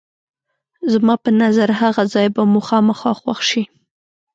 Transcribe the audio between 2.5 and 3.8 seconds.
مو خامخا خوښ شي.